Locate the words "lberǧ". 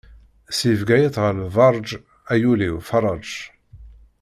1.45-1.89